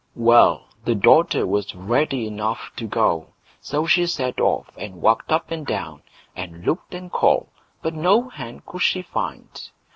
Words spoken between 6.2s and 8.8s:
and looked and called, but no hen